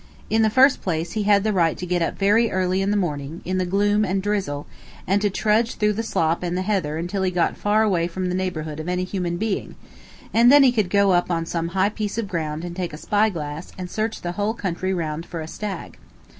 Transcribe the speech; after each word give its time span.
In 0.31 0.41
the 0.41 0.49
first 0.49 0.81
place, 0.81 1.11
he 1.11 1.21
had 1.29 1.43
the 1.43 1.53
right 1.53 1.77
to 1.77 1.85
get 1.85 2.01
up 2.01 2.17
very 2.17 2.49
early 2.49 2.81
in 2.81 2.89
the 2.89 2.97
morning, 2.97 3.41
in 3.45 3.59
the 3.59 3.67
gloom 3.67 4.03
and 4.03 4.19
drizzle, 4.19 4.65
and 5.05 5.21
to 5.21 5.29
trudge 5.29 5.75
through 5.75 5.93
the 5.93 6.01
slop 6.01 6.41
and 6.41 6.57
the 6.57 6.63
heather 6.63 6.97
until 6.97 7.21
he 7.21 7.29
got 7.29 7.55
far 7.55 7.83
away 7.83 8.07
from 8.07 8.27
the 8.27 8.33
neighborhood 8.33 8.79
of 8.79 8.89
any 8.89 9.03
human 9.03 9.37
being, 9.37 9.75
and 10.33 10.51
then 10.51 10.63
he 10.63 10.71
could 10.71 10.89
go 10.89 11.11
up 11.11 11.29
on 11.29 11.45
some 11.45 11.67
high 11.77 11.89
piece 11.89 12.17
of 12.17 12.27
ground 12.27 12.65
and 12.65 12.75
take 12.75 12.93
a 12.93 12.97
spyglass 12.97 13.73
and 13.77 13.91
search 13.91 14.21
the 14.21 14.31
whole 14.31 14.55
country 14.55 14.91
round 14.91 15.23
for 15.23 15.39
a 15.39 15.47
stag. 15.47 15.99